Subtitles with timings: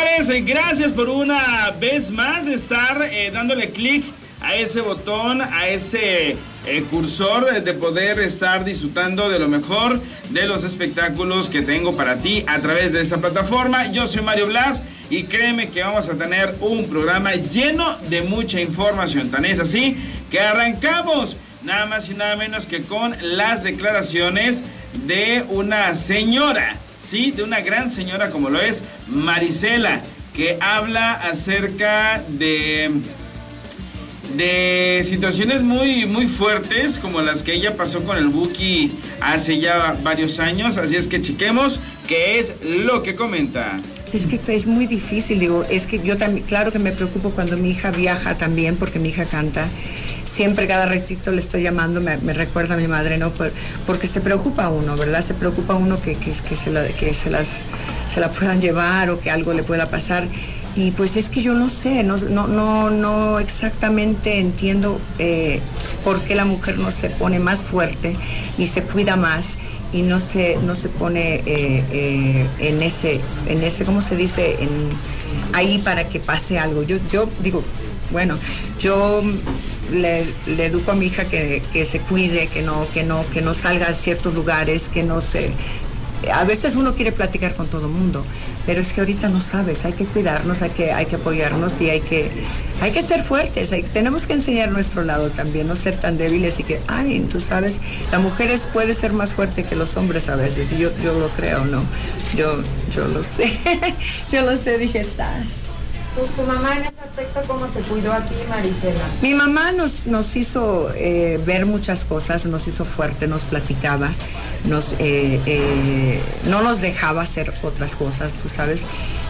[0.00, 4.04] Señores, eh, gracias por una vez más estar eh, dándole clic
[4.40, 10.00] a ese botón, a ese eh, cursor de poder estar disfrutando de lo mejor
[10.30, 13.92] de los espectáculos que tengo para ti a través de esta plataforma.
[13.92, 18.58] Yo soy Mario Blas y créeme que vamos a tener un programa lleno de mucha
[18.58, 19.30] información.
[19.30, 19.98] Tan es así
[20.30, 24.62] que arrancamos nada más y nada menos que con las declaraciones
[25.06, 30.02] de una señora, sí, de una gran señora como lo es Marisela,
[30.34, 32.90] que habla acerca de
[34.36, 39.96] de situaciones muy, muy fuertes como las que ella pasó con el Buki hace ya
[40.02, 40.76] varios años.
[40.76, 43.78] Así es que chequemos qué es lo que comenta.
[44.12, 47.56] Es que es muy difícil, digo, es que yo también, claro que me preocupo cuando
[47.56, 49.68] mi hija viaja también, porque mi hija canta.
[50.24, 53.32] Siempre cada ratito le estoy llamando, me, recuerda a mi madre, ¿no?
[53.86, 55.22] porque se preocupa uno, ¿verdad?
[55.22, 57.64] Se preocupa uno que, que, que, se, la, que se, las,
[58.08, 60.26] se la puedan llevar o que algo le pueda pasar.
[60.76, 65.60] Y pues es que yo no sé, no, no, no, exactamente entiendo eh,
[66.04, 68.14] por qué la mujer no se pone más fuerte
[68.56, 69.58] y se cuida más
[69.92, 74.62] y no se, no se pone eh, eh, en ese, en ese, ¿cómo se dice?
[74.62, 74.70] En,
[75.52, 76.84] ahí para que pase algo.
[76.84, 77.64] Yo, yo digo,
[78.12, 78.38] bueno,
[78.78, 79.22] yo
[79.92, 80.24] le,
[80.64, 83.88] educo a mi hija que, que, se cuide, que no, que no, que no salga
[83.88, 85.52] a ciertos lugares, que no se
[86.32, 88.24] a veces uno quiere platicar con todo el mundo,
[88.66, 91.90] pero es que ahorita no sabes, hay que cuidarnos, hay que, hay que apoyarnos y
[91.90, 92.30] hay que,
[92.80, 96.64] hay que ser fuertes, tenemos que enseñar nuestro lado también, no ser tan débiles y
[96.64, 97.80] que, ay, tú sabes,
[98.12, 101.28] la mujer puede ser más fuerte que los hombres a veces, y yo, yo lo
[101.28, 101.82] creo, ¿no?
[102.36, 103.50] Yo, yo lo sé,
[104.32, 105.48] yo lo sé, dije, sas.
[106.36, 109.04] ¿Tu, mamá en ese aspecto cómo te cuidó a ti, Marisela?
[109.22, 114.10] Mi mamá nos, nos hizo eh, ver muchas cosas, nos hizo fuerte, nos platicaba,
[114.70, 118.86] nos, eh, eh, no nos dejaba hacer otras cosas, tú sabes,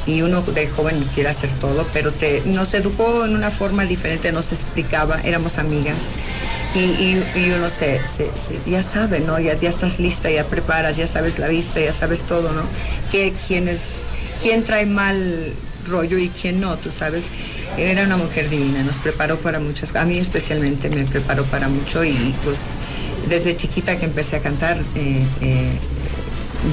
[0.06, 4.30] y uno de joven quiere hacer todo, pero te, nos educó en una forma diferente,
[4.30, 6.12] nos explicaba, éramos amigas.
[6.75, 7.16] Y,
[7.53, 8.00] uno se,
[8.66, 9.41] ya sabe, ¿no?
[9.41, 12.62] Ya, ya estás lista, ya preparas, ya sabes la vista, ya sabes todo, ¿no?
[13.10, 14.04] Que quién es,
[14.41, 15.53] quién trae mal
[15.88, 17.31] rollo y quién no, tú sabes.
[17.76, 22.04] Era una mujer divina, nos preparó para muchas, a mí especialmente me preparó para mucho
[22.04, 22.75] y pues
[23.28, 25.70] desde chiquita que empecé a cantar eh, eh,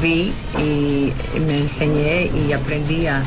[0.01, 3.23] vi y me enseñé y aprendí a,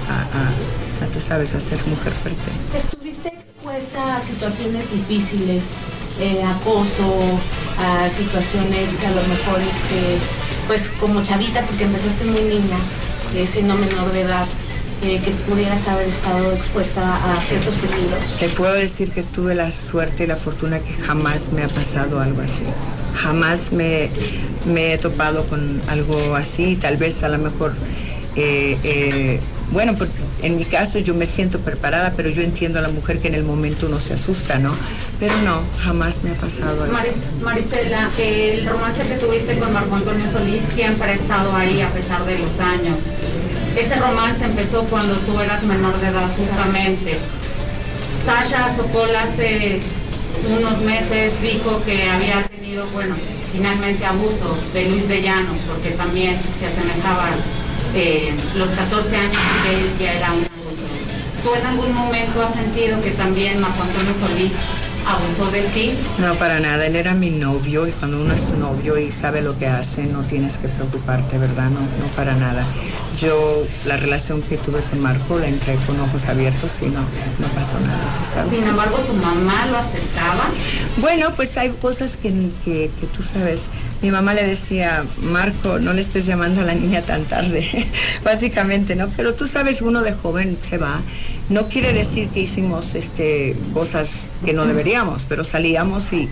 [1.12, 2.50] tú sabes, a ser mujer fuerte.
[2.76, 5.64] ¿Estuviste expuesta a situaciones difíciles,
[6.20, 7.40] eh, acoso,
[7.78, 10.18] a situaciones que a lo mejor, este,
[10.66, 12.76] pues como chavita, porque empezaste muy niña,
[13.50, 14.46] siendo menor de edad?
[15.00, 18.36] que pudieras haber estado expuesta a ciertos peligros?
[18.38, 22.20] Te puedo decir que tuve la suerte y la fortuna que jamás me ha pasado
[22.20, 22.64] algo así.
[23.14, 24.10] Jamás me,
[24.76, 27.74] he topado con algo así, tal vez a lo mejor...
[28.36, 29.40] Eh, eh,
[29.72, 29.96] bueno,
[30.42, 33.34] en mi caso yo me siento preparada, pero yo entiendo a la mujer que en
[33.34, 34.74] el momento uno se asusta, ¿no?
[35.20, 36.94] Pero no, jamás me ha pasado eso.
[37.42, 42.24] Maricela, el romance que tuviste con Marco Antonio Solís siempre ha estado ahí a pesar
[42.24, 42.96] de los años.
[43.76, 47.16] Ese romance empezó cuando tú eras menor de edad, justamente.
[48.26, 49.80] Sasha Sokol hace
[50.58, 52.49] unos meses dijo que había
[52.80, 53.14] tenido, bueno,
[53.52, 57.28] finalmente abuso de Luis de Llano, porque también se asemejaba
[57.94, 60.50] eh, los 14 años que él ya era un adulto.
[61.42, 64.52] ¿Tú en algún momento has sentido que también Marco Antonio Solís
[65.06, 65.92] abusó de ti?
[66.18, 66.86] No, para nada.
[66.86, 70.20] Él era mi novio y cuando uno es novio y sabe lo que hace, no
[70.22, 71.70] tienes que preocuparte, ¿verdad?
[71.70, 72.64] No, no para nada.
[73.20, 77.48] Yo, la relación que tuve con Marco la entré con ojos abiertos y no, no
[77.54, 78.58] pasó nada, tú sabes.
[78.58, 80.44] Sin embargo, ¿tu mamá lo aceptaba?
[80.98, 82.30] Bueno, pues hay cosas que,
[82.64, 83.68] que, que tú sabes.
[84.02, 87.66] Mi mamá le decía, Marco, no le estés llamando a la niña tan tarde,
[88.24, 89.08] básicamente, ¿no?
[89.16, 91.00] Pero tú sabes, uno de joven se va.
[91.48, 94.90] No quiere decir que hicimos este, cosas que no deberíamos
[95.28, 96.28] pero salíamos y,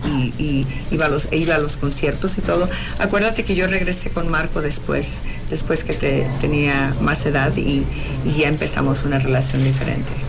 [0.91, 2.67] iba, a los, iba a los conciertos y todo.
[2.99, 7.83] Acuérdate que yo regresé con Marco después, después que te, tenía más edad y,
[8.37, 10.28] ya empezamos una relación diferente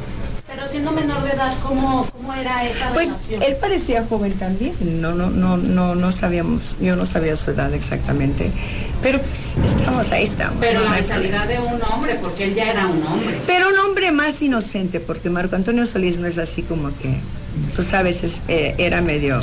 [0.70, 3.42] siendo menor de edad, ¿cómo, cómo era esa pues, relación?
[3.42, 4.74] él parecía joven también.
[4.80, 8.50] No, no, no, no, no sabíamos, yo no sabía su edad exactamente.
[9.02, 10.56] Pero pues estamos, ahí estamos.
[10.60, 13.38] Pero la mentalidad de un hombre, porque él ya era un hombre.
[13.46, 17.16] Pero un hombre más inocente, porque Marco Antonio Solís no es así como que
[17.74, 19.40] tú sabes, eh, era medio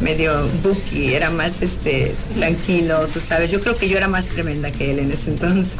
[0.00, 3.50] medio bookie, era más este tranquilo, tú sabes.
[3.50, 5.76] Yo creo que yo era más tremenda que él en ese entonces.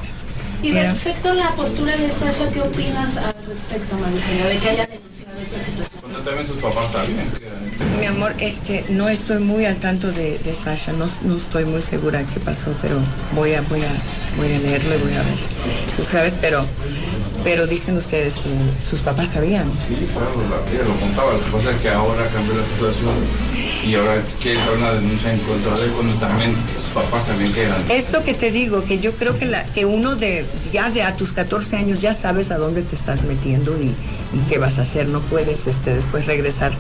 [0.64, 4.87] Y respecto a la postura de Sasha, ¿qué opinas al respecto, Maricela, de que haya
[4.87, 6.25] denunciado esta situación?
[6.25, 7.26] también sus papás sabían
[8.00, 11.82] Mi amor, este, no estoy muy al tanto de, de Sasha, no, no, estoy muy
[11.82, 12.99] segura qué pasó, pero
[13.34, 13.93] voy a, voy a,
[14.38, 15.38] voy a leerlo y voy a ver.
[15.94, 16.64] Tú sabes, pero
[17.44, 18.50] Pero dicen ustedes que
[18.82, 19.70] sus papás sabían.
[19.87, 21.32] Sí, claro, la, lo contaba.
[21.35, 23.14] Lo que pasa es que ahora cambió la situación
[23.87, 27.52] y ahora quiere dar una denuncia en contra de él cuando también sus papás también
[27.52, 27.85] que eran.
[27.91, 31.02] Es lo que te digo, que yo creo que, la, que uno de, ya de
[31.02, 33.94] a tus 14 años ya sabes a dónde te estás metiendo y,
[34.37, 35.08] y qué vas a hacer.
[35.08, 36.73] No puedes este, después regresar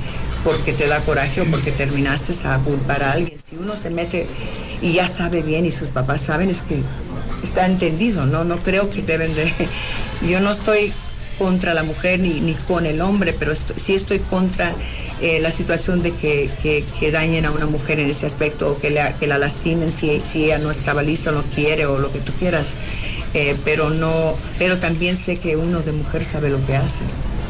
[0.44, 3.38] porque te da coraje o porque terminaste a culpar a alguien.
[3.48, 4.26] Si uno se mete
[4.80, 6.82] y ya sabe bien y sus papás saben, es que
[7.42, 8.44] está entendido, ¿no?
[8.44, 9.52] No creo que deben de...
[10.22, 10.92] Yo no estoy
[11.38, 14.72] contra la mujer ni, ni con el hombre, pero sí estoy contra
[15.20, 18.90] eh, la situación de que, que, dañen a una mujer en ese aspecto o que,
[18.90, 22.12] la, que la lastimen si, si ella no estaba lista o no quiere o lo
[22.12, 22.74] que tú quieras.
[23.34, 27.04] Eh, pero no, pero también sé que uno de mujer sabe lo que hace.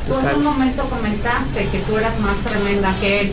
[0.06, 3.32] Tú en un momento comentaste que tú eras más tremenda que él.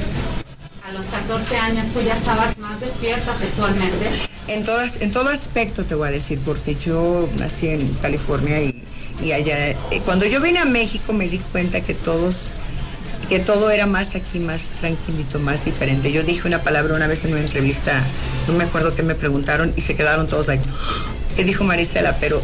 [0.84, 4.10] A los 14 años tú ya estabas más despierta sexualmente.
[4.48, 8.84] En, todas, en todo aspecto te voy a decir, porque yo nací en California y,
[9.24, 12.56] y allá, eh, cuando yo vine a México me di cuenta que todos
[13.30, 16.12] que todo era más aquí, más tranquilito, más diferente.
[16.12, 18.04] Yo dije una palabra una vez en una entrevista,
[18.46, 20.60] no me acuerdo qué me preguntaron y se quedaron todos ahí.
[21.38, 22.18] ¿Qué dijo Marisela?
[22.20, 22.42] Pero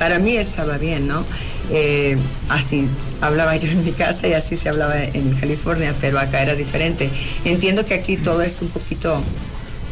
[0.00, 1.24] para mí estaba bien, ¿no?
[1.70, 2.16] Eh,
[2.48, 2.88] así
[3.20, 7.08] hablaba yo en mi casa y así se hablaba en California, pero acá era diferente.
[7.44, 9.22] Entiendo que aquí todo es un poquito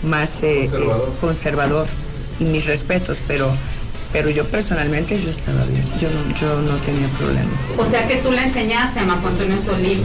[0.03, 1.15] más eh, conservador.
[1.21, 1.87] conservador
[2.41, 3.55] y mis respetos, pero
[4.15, 7.51] pero yo personalmente yo estaba bien, yo no, yo no tenía problema.
[7.77, 9.99] O sea que tú le enseñaste a Marco Antonio Solís.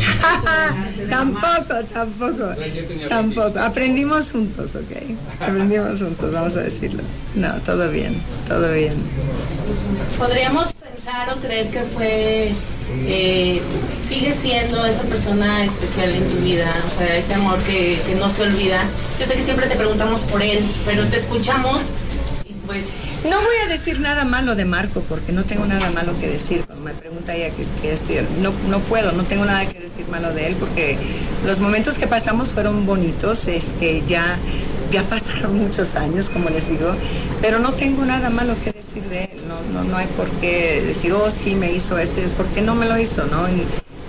[1.10, 2.56] tampoco, tampoco,
[3.08, 3.60] tampoco.
[3.60, 5.40] Aprendimos juntos, ok.
[5.40, 7.04] Aprendimos juntos, vamos a decirlo.
[7.36, 8.96] No, todo bien, todo bien.
[10.18, 12.52] Podríamos pensar o creer que fue,
[13.06, 13.62] eh,
[14.08, 18.28] sigue siendo esa persona especial en tu vida, o sea, ese amor que, que no
[18.32, 18.82] se olvida.
[19.20, 21.94] Yo sé que siempre te preguntamos por él, pero te escuchamos
[22.70, 22.86] pues
[23.28, 26.64] no voy a decir nada malo de Marco porque no tengo nada malo que decir.
[26.66, 27.50] Cuando me pregunta ella
[27.82, 30.96] que, estoy, no, no puedo, no tengo nada que decir malo de él porque
[31.48, 33.48] los momentos que pasamos fueron bonitos.
[33.48, 34.38] Este, ya,
[34.92, 36.94] ya pasaron muchos años, como les digo,
[37.42, 39.42] pero no tengo nada malo que decir de él.
[39.48, 42.76] No, no, no hay por qué decir, oh, sí me hizo esto, ¿por qué no
[42.76, 43.26] me lo hizo?
[43.26, 43.48] ¿no?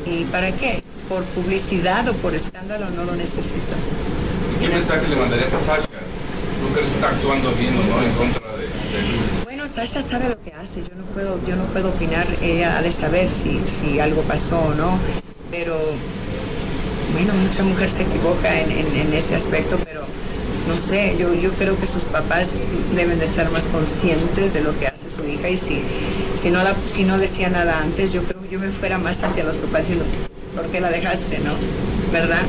[0.05, 0.83] ¿Y, para qué?
[1.09, 2.91] ¿Por publicidad o por escándalo?
[2.91, 3.73] No lo necesito.
[4.61, 5.90] ¿Qué mensaje le mandarías a Sasha?
[6.95, 8.51] Está actuando bien en contra
[9.45, 12.83] bueno, Sasha sabe lo que hace, yo no puedo, yo no puedo opinar, ella ha
[12.83, 14.99] de saber si, si algo pasó o no,
[15.51, 15.77] pero
[17.13, 20.03] bueno, mucha mujer se equivoca en, en, ese aspecto, pero
[20.69, 22.61] no sé, yo, yo creo que sus papás
[22.95, 25.83] deben de estar más conscientes de lo que hace su hija y si,
[26.37, 29.23] si, no, la, si no decía nada antes, yo creo que yo me fuera más
[29.23, 30.05] hacia los papás diciendo,
[30.55, 31.53] ¿por qué la dejaste, no?
[32.13, 32.43] ¿Verdad?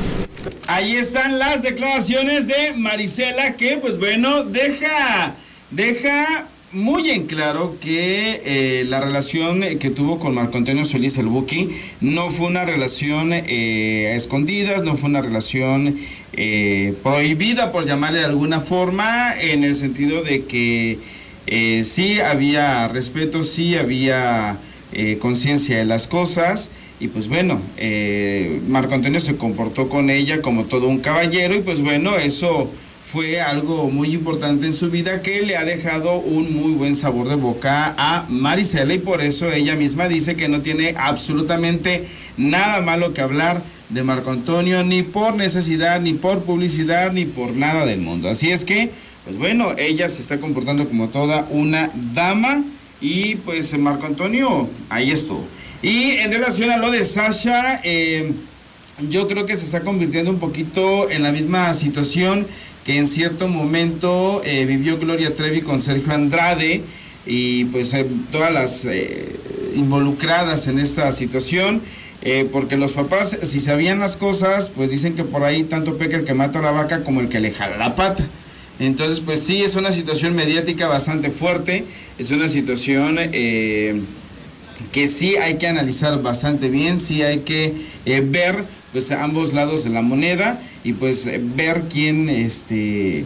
[0.66, 5.36] Ahí están las declaraciones de Marisela que, pues bueno, deja
[5.70, 11.26] deja muy en claro que eh, la relación que tuvo con Marco Antonio Solís el
[11.26, 11.68] Buki
[12.00, 15.98] no fue una relación eh, a escondidas, no fue una relación
[16.32, 20.98] eh, prohibida, por llamarle de alguna forma, en el sentido de que
[21.84, 24.58] sí había respeto, sí había
[25.18, 26.70] conciencia de las cosas.
[27.02, 27.60] Y pues bueno,
[28.68, 32.70] Marco Antonio se comportó con ella como todo un caballero y pues bueno, eso
[33.02, 37.28] fue algo muy importante en su vida que le ha dejado un muy buen sabor
[37.28, 42.06] de boca a Marisela y por eso ella misma dice que no tiene absolutamente
[42.36, 47.50] nada malo que hablar de Marco Antonio, ni por necesidad, ni por publicidad, ni por
[47.50, 48.30] nada del mundo.
[48.30, 48.90] Así es que,
[49.24, 52.62] pues bueno, ella se está comportando como toda una dama
[53.00, 55.44] y pues Marco Antonio, ahí estuvo.
[55.82, 58.32] Y en relación a lo de Sasha, eh,
[59.08, 62.46] yo creo que se está convirtiendo un poquito en la misma situación
[62.84, 66.82] que en cierto momento eh, vivió Gloria Trevi con Sergio Andrade
[67.26, 69.36] y pues eh, todas las eh,
[69.76, 71.80] involucradas en esta situación.
[72.52, 76.24] porque los papás, si sabían las cosas, pues dicen que por ahí tanto peca el
[76.24, 78.24] que mata a la vaca como el que le jala la pata.
[78.78, 81.84] Entonces, pues sí, es una situación mediática bastante fuerte,
[82.18, 83.18] es una situación
[84.92, 87.74] que sí hay que analizar bastante bien, sí hay que
[88.04, 93.24] ver pues ambos lados de la moneda y pues eh, ver quién este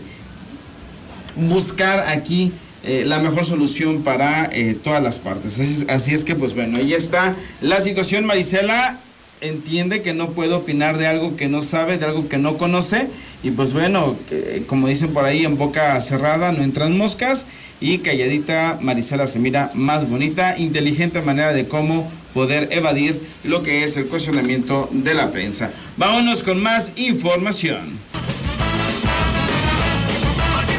[1.34, 2.52] buscar aquí
[2.84, 5.84] eh, la mejor solución para eh, todas las partes.
[5.88, 8.24] Así, es que pues bueno, ahí está la situación.
[8.24, 9.00] Marisela
[9.40, 13.08] entiende que no puede opinar de algo que no sabe, de algo que no conoce.
[13.42, 14.16] Y pues bueno,
[14.66, 17.46] como dicen por ahí, en boca cerrada no entran moscas.
[17.80, 23.84] Y calladita, Marisela se mira más bonita, inteligente manera de cómo poder evadir lo que
[23.84, 25.70] es el cuestionamiento de la prensa.
[25.96, 27.98] Vámonos con más información.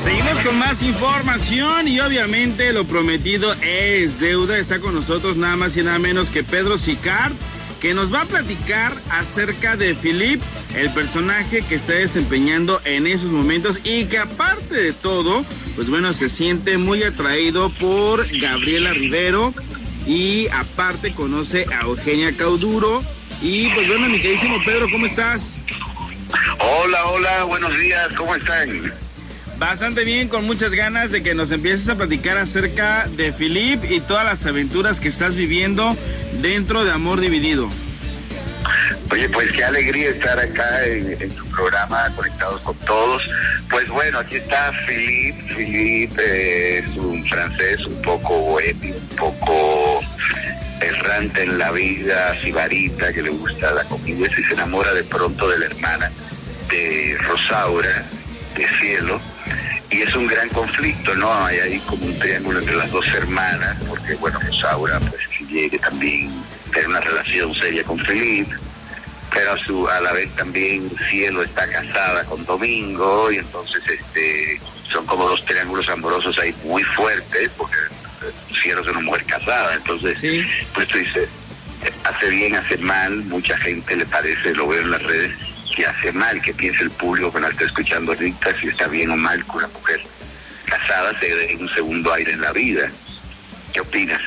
[0.03, 4.57] Seguimos con más información y obviamente lo prometido es deuda.
[4.57, 7.33] Está con nosotros nada más y nada menos que Pedro Sicard,
[7.79, 10.41] que nos va a platicar acerca de Philip,
[10.75, 16.13] el personaje que está desempeñando en esos momentos y que aparte de todo, pues bueno,
[16.13, 19.53] se siente muy atraído por Gabriela Rivero
[20.05, 23.03] y aparte conoce a Eugenia Cauduro.
[23.41, 25.59] Y pues bueno, mi queridísimo Pedro, ¿cómo estás?
[26.59, 29.06] Hola, hola, buenos días, ¿cómo están?
[29.59, 33.99] Bastante bien, con muchas ganas de que nos empieces a platicar acerca de Philip y
[33.99, 35.97] todas las aventuras que estás viviendo
[36.41, 37.67] dentro de Amor Dividido.
[39.09, 43.23] Oye, pues qué alegría estar acá en, tu programa, conectados con todos.
[43.69, 45.35] Pues bueno, aquí está Philip.
[45.55, 50.01] Philip eh, es un francés un poco bohemio, un poco
[50.81, 55.49] errante en la vida, sibarita, que le gusta la comida y se enamora de pronto
[55.49, 56.11] de la hermana
[56.69, 58.05] de Rosaura,
[58.57, 59.21] de Cielo
[59.89, 61.33] y es un gran conflicto, ¿no?
[61.45, 66.31] Hay ahí como un triángulo entre las dos hermanas, porque bueno, Rosaura pues llegue también
[66.71, 68.53] tener una relación seria con Felipe,
[69.33, 74.59] pero a, su, a la vez también Cielo está casada con Domingo y entonces este
[74.91, 77.77] son como dos triángulos amorosos ahí muy fuertes, porque
[78.61, 80.19] Cielo es una mujer casada, entonces
[80.73, 81.29] pues tú dices,
[82.03, 85.31] hace bien, hace mal, mucha gente le parece, lo veo en las redes,
[85.77, 89.11] que hace mal, que piense el público que nos está escuchando ahorita, si está bien
[89.11, 90.01] o mal que una mujer
[90.65, 92.89] casada se dé un segundo aire en la vida.
[93.73, 94.19] ¿Qué opinas?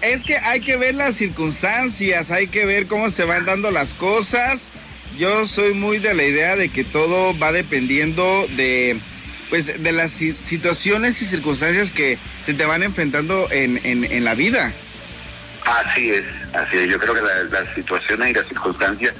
[0.00, 3.92] Es que hay que ver las circunstancias, hay que ver cómo se van dando las
[3.92, 4.70] cosas.
[5.18, 8.98] Yo soy muy de la idea de que todo va dependiendo de
[9.50, 14.72] pues de las situaciones y circunstancias que se te van enfrentando en, en, la vida.
[15.66, 16.88] Así es, así es.
[16.88, 19.12] Yo creo que las situaciones y las circunstancias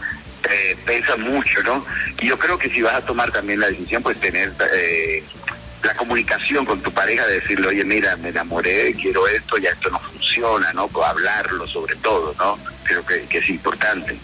[0.50, 0.76] eh,
[1.18, 1.84] mucho, ¿no?
[2.20, 5.22] Y yo creo que si vas a tomar también la decisión, pues tener eh,
[5.82, 9.90] la comunicación con tu pareja, de decirle, oye, mira, me enamoré, quiero esto, ya esto
[9.90, 10.90] no funciona, ¿no?
[11.04, 12.58] Hablarlo sobre todo, ¿no?
[12.84, 14.16] Creo que, que es importante.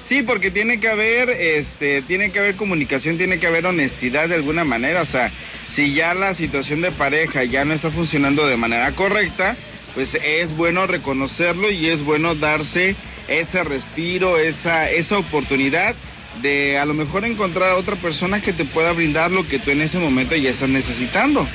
[0.00, 4.36] Sí, porque tiene que haber, este, tiene que haber comunicación, tiene que haber honestidad de
[4.36, 5.02] alguna manera.
[5.02, 5.30] O sea,
[5.66, 9.56] si ya la situación de pareja ya no está funcionando de manera correcta,
[9.94, 12.94] pues es bueno reconocerlo y es bueno darse
[13.28, 15.94] ese respiro, esa, esa oportunidad
[16.42, 19.70] de a lo mejor encontrar a otra persona que te pueda brindar lo que tú
[19.70, 21.46] en ese momento ya estás necesitando.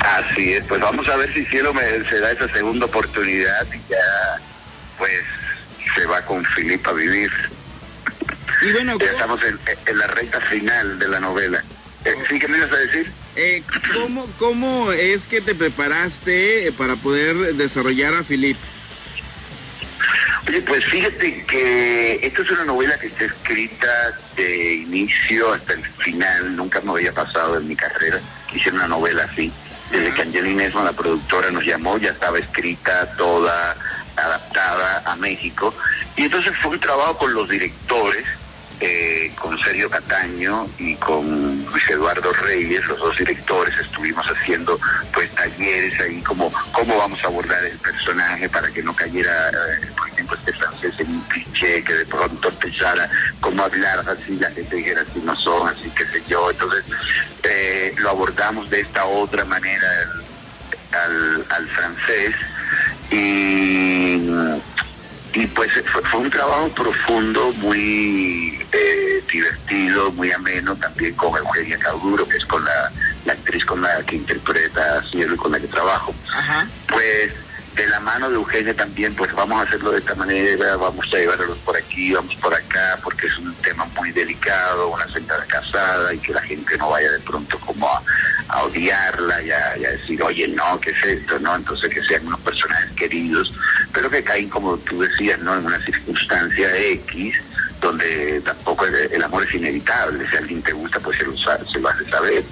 [0.00, 3.90] Así es, pues vamos a ver si Cielo me se da esa segunda oportunidad y
[3.90, 4.40] ya
[4.98, 5.12] pues
[5.94, 7.30] se va con Filipa a vivir.
[8.62, 11.62] Y bueno, ya estamos en, la recta final de la novela.
[12.04, 13.12] Eh, ¿Sí qué me ibas a decir?
[13.34, 18.56] Eh, ¿cómo, ¿Cómo es que te preparaste para poder desarrollar a Filip?
[20.48, 23.88] Oye, pues fíjate que esta es una novela que está escrita
[24.36, 26.56] de inicio hasta el final.
[26.56, 29.52] Nunca me había pasado en mi carrera que hiciera una novela así.
[29.90, 33.76] Desde que Angelina Esma, la productora, nos llamó, ya estaba escrita toda,
[34.16, 35.74] adaptada a México.
[36.16, 38.24] Y entonces fue un trabajo con los directores
[38.78, 44.78] eh, con Sergio Cataño y con Luis Eduardo Reyes, los dos directores, estuvimos haciendo
[45.14, 49.88] pues talleres ahí como cómo vamos a abordar el personaje para que no cayera, eh,
[50.26, 53.08] ejemplo, este francés en un cliché que de pronto empezara
[53.40, 56.50] como hablar así, la gente dijera así no son, así que sé yo.
[56.50, 56.84] Entonces
[57.42, 59.88] eh, lo abordamos de esta otra manera
[60.92, 62.34] al, al francés
[63.10, 64.26] y
[65.36, 65.70] y pues
[66.10, 72.46] fue, un trabajo profundo, muy eh, divertido, muy ameno, también con Eugenia Cauduro, que es
[72.46, 72.90] con la,
[73.30, 76.14] actriz con la que interpreta Cielo y con la que trabajo.
[76.88, 77.34] Pues
[77.76, 81.16] de la mano de Eugenia también, pues vamos a hacerlo de esta manera, vamos a
[81.18, 86.12] llevarlos por aquí, vamos por acá, porque es un tema muy delicado, una sentada casada
[86.14, 90.48] y que la gente no vaya de pronto como a, odiarla y a, decir, oye,
[90.48, 91.38] no, ¿qué es esto?
[91.38, 93.52] no Entonces que sean unos personajes queridos,
[93.92, 95.54] pero que caen, como tú decías, ¿no?
[95.54, 97.36] En una circunstancia X,
[97.82, 101.88] donde tampoco el, amor es inevitable, si alguien te gusta, pues se lo, se lo
[101.88, 102.42] hace saber.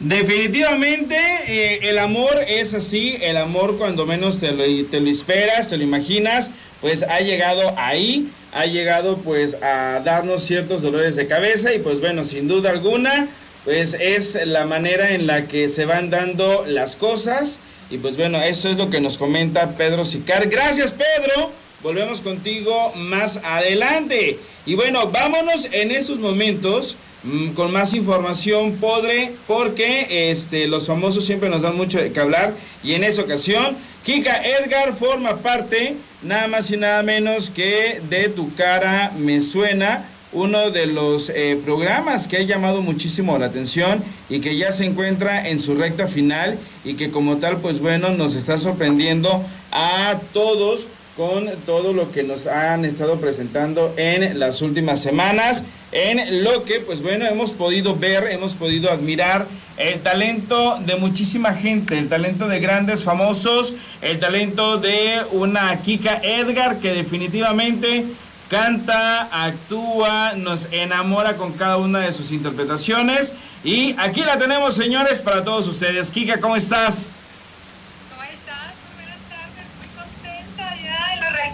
[0.00, 1.16] Definitivamente
[1.48, 5.76] eh, el amor es así, el amor cuando menos te lo, te lo esperas, te
[5.76, 11.74] lo imaginas, pues ha llegado ahí, ha llegado pues a darnos ciertos dolores de cabeza
[11.74, 13.26] y pues bueno, sin duda alguna,
[13.64, 17.58] pues es la manera en la que se van dando las cosas
[17.90, 20.48] y pues bueno, eso es lo que nos comenta Pedro Sicar.
[20.48, 21.50] Gracias Pedro,
[21.82, 24.38] volvemos contigo más adelante.
[24.66, 31.24] Y bueno, vámonos en esos momentos Mm, con más información podré, porque este, los famosos
[31.24, 32.54] siempre nos dan mucho que hablar
[32.84, 38.28] y en esa ocasión Kika Edgar forma parte nada más y nada menos que de
[38.28, 44.00] Tu cara me suena uno de los eh, programas que ha llamado muchísimo la atención
[44.28, 48.10] y que ya se encuentra en su recta final y que como tal, pues bueno,
[48.10, 49.42] nos está sorprendiendo
[49.72, 50.86] a todos
[51.18, 56.78] con todo lo que nos han estado presentando en las últimas semanas, en lo que,
[56.78, 59.44] pues bueno, hemos podido ver, hemos podido admirar
[59.78, 66.20] el talento de muchísima gente, el talento de grandes famosos, el talento de una Kika
[66.22, 68.04] Edgar que definitivamente
[68.48, 73.32] canta, actúa, nos enamora con cada una de sus interpretaciones.
[73.64, 76.12] Y aquí la tenemos, señores, para todos ustedes.
[76.12, 77.16] Kika, ¿cómo estás?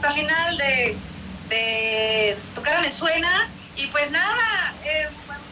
[0.04, 0.96] Recta final de,
[1.48, 3.48] de Tu cara me suena.
[3.76, 5.08] Y pues nada, eh,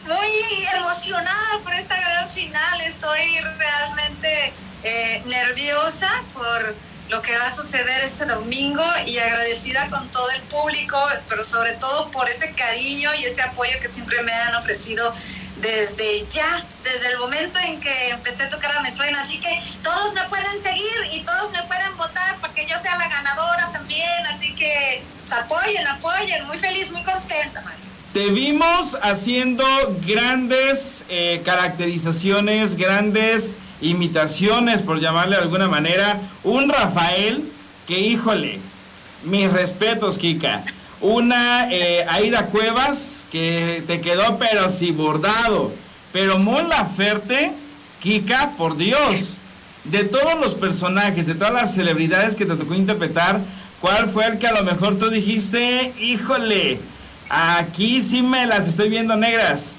[0.07, 2.81] muy emocionada por esta gran final.
[2.81, 6.75] Estoy realmente eh, nerviosa por
[7.09, 10.97] lo que va a suceder este domingo y agradecida con todo el público,
[11.29, 15.13] pero sobre todo por ese cariño y ese apoyo que siempre me han ofrecido
[15.57, 19.21] desde ya, desde el momento en que empecé a tocar a Me Suena.
[19.21, 22.97] Así que todos me pueden seguir y todos me pueden votar para que yo sea
[22.97, 24.25] la ganadora también.
[24.31, 26.45] Así que pues, apoyen, apoyen.
[26.47, 27.79] Muy feliz, muy contenta, María.
[28.13, 29.65] Te vimos haciendo
[30.05, 36.19] grandes eh, caracterizaciones, grandes imitaciones, por llamarle de alguna manera.
[36.43, 37.43] Un Rafael
[37.87, 38.59] que, híjole,
[39.25, 40.63] mis respetos, Kika.
[41.01, 45.73] Una eh, Aida Cuevas que te quedó pero si bordado.
[46.11, 47.51] Pero Mon Laferte,
[48.01, 49.37] Kika, por Dios.
[49.83, 53.41] De todos los personajes, de todas las celebridades que te tocó interpretar,
[53.81, 56.79] ¿cuál fue el que a lo mejor tú dijiste, híjole,
[57.29, 59.75] aquí sí me las estoy viendo negras?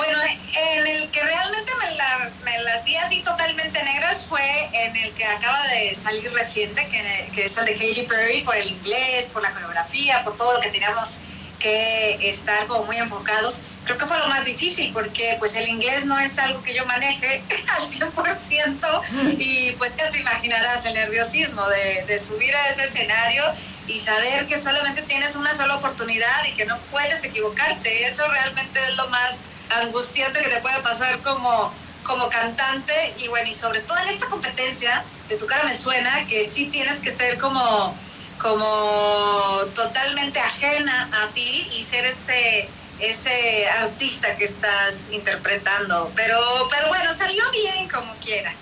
[0.00, 4.42] Bueno, en el que realmente me, la- me las vi así totalmente negras fue
[4.72, 8.56] en el que acaba de salir reciente, que, que es el de Katy Perry, por
[8.56, 11.20] el inglés, por la coreografía, por todo lo que teníamos
[11.58, 13.64] que estar como muy enfocados.
[13.84, 16.86] Creo que fue lo más difícil porque pues el inglés no es algo que yo
[16.86, 17.42] maneje
[17.78, 23.44] al 100% y pues ya te imaginarás el nerviosismo de, de subir a ese escenario
[23.86, 28.06] y saber que solamente tienes una sola oportunidad y que no puedes equivocarte.
[28.06, 33.48] Eso realmente es lo más angustiante que te puede pasar como, como cantante y bueno,
[33.48, 37.12] y sobre todo en esta competencia de tu cara me suena que sí tienes que
[37.14, 37.94] ser como,
[38.38, 42.68] como totalmente ajena a ti y ser ese
[43.00, 46.36] ese artista que estás interpretando, pero
[46.70, 48.52] pero bueno, salió bien como quiera.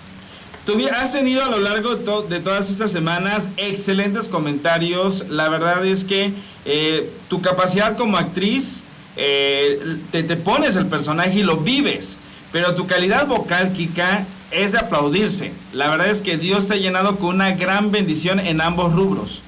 [0.65, 5.27] Tuvi- has tenido a lo largo de todas estas semanas excelentes comentarios.
[5.27, 6.31] La verdad es que
[6.63, 8.83] eh, tu capacidad como actriz,
[10.11, 12.19] te, te pones el personaje y lo vives.
[12.51, 15.53] Pero tu calidad vocal, Kika, es de aplaudirse.
[15.73, 19.41] La verdad es que Dios te ha llenado con una gran bendición en ambos rubros.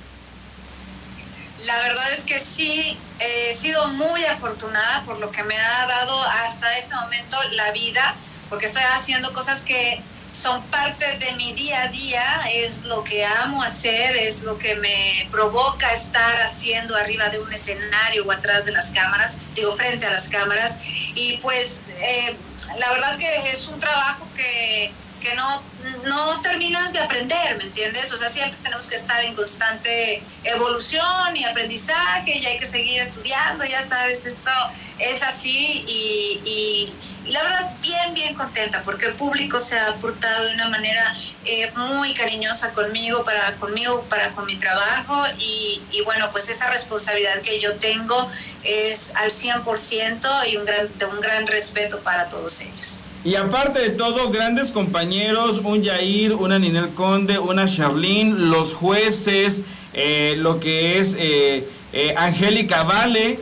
[1.65, 6.19] La verdad es que sí, he sido muy afortunada por lo que me ha dado
[6.43, 8.15] hasta este momento la vida,
[8.49, 13.25] porque estoy haciendo cosas que son parte de mi día a día, es lo que
[13.25, 18.65] amo hacer, es lo que me provoca estar haciendo arriba de un escenario o atrás
[18.65, 20.79] de las cámaras, digo, frente a las cámaras.
[21.15, 22.35] Y pues eh,
[22.77, 25.63] la verdad que es un trabajo que, que no,
[26.05, 28.11] no terminas de aprender, ¿me entiendes?
[28.13, 33.01] O sea, siempre tenemos que estar en constante evolución y aprendizaje y hay que seguir
[33.01, 34.51] estudiando, ya sabes, esto
[34.97, 36.93] es así y, y-
[37.31, 41.01] la verdad bien, bien contenta porque el público se ha portado de una manera
[41.45, 47.41] eh, muy cariñosa conmigo, para conmigo, para con mi trabajo y, bueno, pues esa responsabilidad
[47.41, 48.29] que yo tengo
[48.63, 53.03] es al 100% y un gran, de un gran respeto para todos ellos.
[53.23, 59.61] Y aparte de todo, grandes compañeros, un Yair, una Ninel Conde, una Charlene, los jueces,
[59.93, 63.39] eh, lo que es eh, eh, Angélica Vale,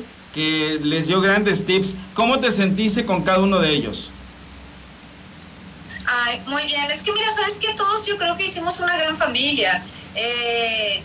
[0.81, 1.95] les dio grandes tips.
[2.13, 4.09] ¿Cómo te sentiste con cada uno de ellos?
[6.05, 6.89] Ay, muy bien.
[6.91, 9.83] Es que mira, sabes que todos yo creo que hicimos una gran familia.
[10.15, 11.03] Eh,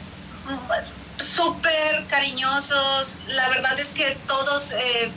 [1.16, 3.18] Súper cariñosos.
[3.29, 5.11] La verdad es que todos eh,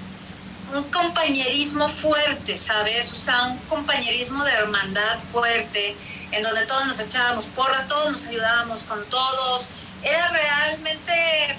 [0.73, 3.11] un compañerismo fuerte, ¿sabes?
[3.13, 5.95] O sea, un compañerismo de hermandad fuerte,
[6.31, 9.69] en donde todos nos echábamos porras, todos nos ayudábamos con todos.
[10.03, 11.57] Era realmente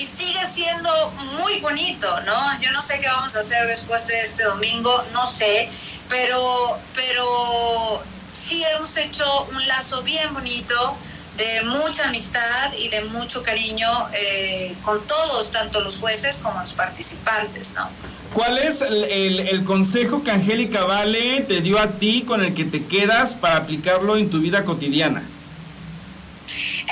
[0.00, 0.90] y sigue siendo
[1.38, 2.60] muy bonito, ¿no?
[2.60, 5.68] Yo no sé qué vamos a hacer después de este domingo, no sé,
[6.08, 10.96] pero, pero sí hemos hecho un lazo bien bonito
[11.36, 16.72] de mucha amistad y de mucho cariño eh, con todos, tanto los jueces como los
[16.72, 17.88] participantes, ¿no?
[18.32, 22.54] ¿Cuál es el, el- el consejo que Angélica Vale te dio a ti con el
[22.54, 25.22] que te quedas para aplicarlo en tu vida cotidiana?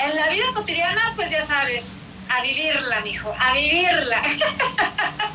[0.05, 4.21] En la vida cotidiana, pues ya sabes, a vivirla, mijo, a vivirla.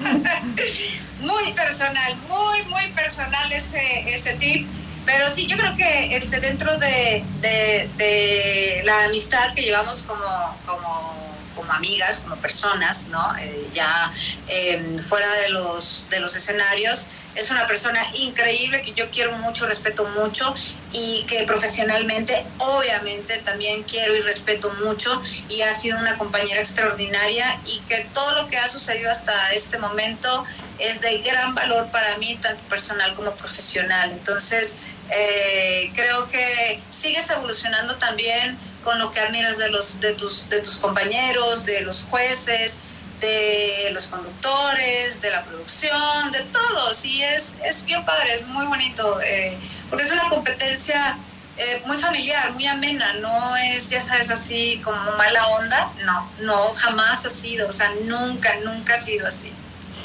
[1.20, 4.66] muy personal, muy, muy personal ese, ese tip.
[5.04, 11.36] Pero sí, yo creo que este, dentro de, de, la amistad que llevamos como, como,
[11.54, 13.36] como amigas, como personas, ¿no?
[13.36, 14.10] Eh, ya
[14.48, 19.66] em, fuera de los, de los escenarios, es una persona increíble que yo quiero mucho,
[19.66, 20.54] respeto mucho
[20.92, 27.58] y que profesionalmente obviamente también quiero y respeto mucho y ha sido una compañera extraordinaria
[27.66, 30.44] y que todo lo que ha sucedido hasta este momento
[30.78, 34.10] es de gran valor para mí, tanto personal como profesional.
[34.10, 34.78] Entonces,
[35.10, 40.60] eh, creo que sigues evolucionando también con lo que admiras de, los, de, tus, de
[40.60, 42.80] tus compañeros, de los jueces,
[43.24, 47.04] de los conductores, de la producción, de todos.
[47.04, 49.56] Y es, es bien padre, es muy bonito, eh,
[49.88, 51.16] porque es una competencia
[51.56, 56.74] eh, muy familiar, muy amena, no es, ya sabes, así como mala onda, no, no,
[56.74, 59.52] jamás ha sido, o sea, nunca, nunca ha sido así.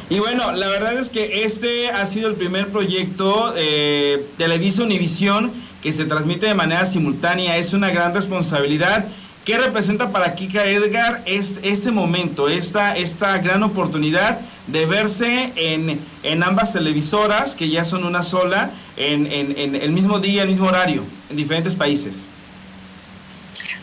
[0.09, 5.51] Y bueno, la verdad es que este ha sido el primer proyecto eh, Televisa Univisión
[5.83, 7.57] que se transmite de manera simultánea.
[7.57, 9.05] Es una gran responsabilidad.
[9.49, 15.99] ¿Qué representa para Kika Edgar es este momento, esta, esta gran oportunidad de verse en,
[16.21, 20.67] en ambas televisoras, que ya son una sola, en, en, el mismo día, el mismo
[20.67, 22.27] horario, en diferentes países?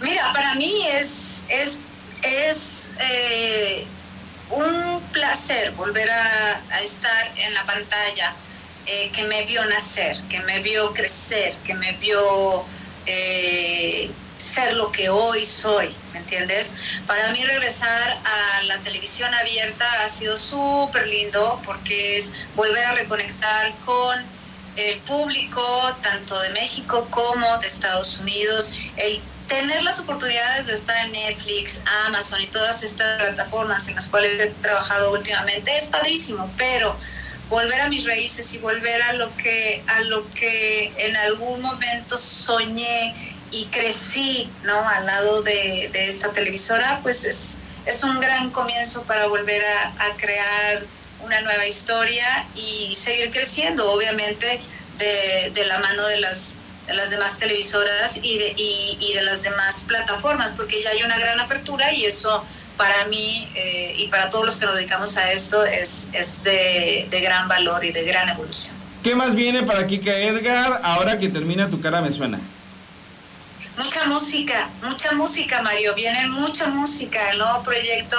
[0.02, 1.80] Mira, para mí es, es,
[2.22, 3.86] es eh,
[4.50, 8.36] un placer volver a, estar en la pantalla,
[8.86, 12.64] eh, que me vio nacer, que me vio crecer, que me vio
[13.06, 16.74] eh, ser lo que hoy soy, ¿me entiendes?
[17.06, 22.92] Para mí regresar a la televisión abierta ha sido súper lindo porque es volver a
[22.92, 24.22] reconectar con
[24.76, 25.62] el público,
[26.02, 31.82] tanto de México como de Estados Unidos, el tener las oportunidades de estar en Netflix,
[32.06, 36.96] Amazon y todas estas plataformas en las cuales he trabajado últimamente es padrísimo, pero
[37.48, 42.18] volver a mis raíces y volver a lo que a lo que en algún momento
[42.18, 43.14] soñé
[43.50, 44.88] y crecí, ¿no?
[44.88, 49.62] Al lado de, esta televisora, pues es, es un gran comienzo para volver
[49.98, 50.84] a, crear
[51.20, 54.60] una nueva historia y seguir creciendo, obviamente,
[54.98, 59.42] de, de la mano de las de las demás televisoras y de, y, de las
[59.42, 62.44] demás plataformas, porque ya hay una gran apertura y eso
[62.76, 67.08] para mí eh, y para todos los que nos dedicamos a esto es, es de,
[67.10, 68.76] gran valor y de gran evolución.
[69.02, 72.40] ¿Qué más viene para Kika Edgar ahora que termina Tu cara me suena?
[73.76, 78.16] Mucha música, mucha música Mario, viene mucha música, el nuevo proyecto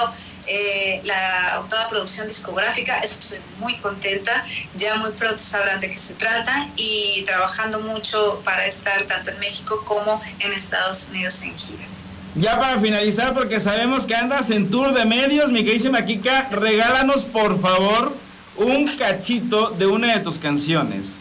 [0.47, 2.99] eh, la octava producción discográfica.
[2.99, 4.31] Estoy muy contenta.
[4.75, 9.39] Ya muy pronto sabrán de qué se trata y trabajando mucho para estar tanto en
[9.39, 12.07] México como en Estados Unidos en giras.
[12.35, 17.25] Ya para finalizar, porque sabemos que andas en tour de medios, mi queridísima Kika, regálanos
[17.25, 18.15] por favor
[18.55, 21.17] un cachito de una de tus canciones.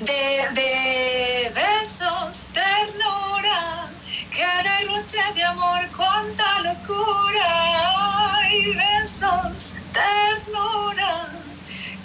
[0.00, 3.88] De, de besos, ternura
[4.36, 8.34] cada noche de amor, cuánta locura.
[8.40, 11.22] Ay, besos, ternura.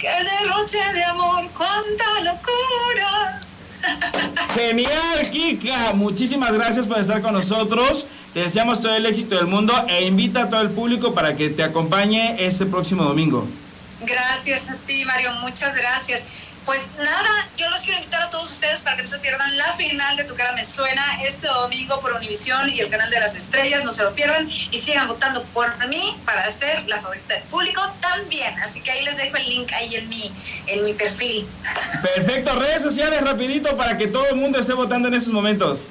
[0.00, 3.40] Cada noche de amor, cuánta locura.
[4.54, 5.92] Genial, Kika.
[5.94, 8.06] Muchísimas gracias por estar con nosotros.
[8.32, 11.50] Te deseamos todo el éxito del mundo e invita a todo el público para que
[11.50, 13.46] te acompañe este próximo domingo.
[14.00, 15.32] Gracias a ti, Mario.
[15.40, 16.26] Muchas gracias.
[16.64, 19.72] Pues nada, yo los quiero invitar a todos ustedes para que no se pierdan la
[19.72, 23.36] final de Tu Cara Me Suena este domingo por Univisión y el canal de las
[23.36, 27.44] estrellas, no se lo pierdan y sigan votando por mí para ser la favorita del
[27.44, 28.52] público también.
[28.58, 30.32] Así que ahí les dejo el link ahí en mi,
[30.66, 31.46] en mi perfil.
[32.16, 35.86] Perfecto, redes sociales rapidito para que todo el mundo esté votando en estos momentos.